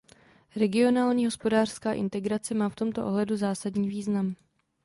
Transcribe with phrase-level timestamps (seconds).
[0.55, 4.35] Regionální hospodářská integrace má v tomto ohledu zásadní význam.